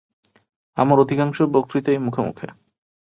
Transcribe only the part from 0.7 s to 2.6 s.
আমার অধিকাংশ বক্তৃতাই মুখে মুখে।